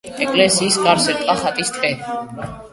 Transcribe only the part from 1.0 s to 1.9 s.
ერტყა ხატის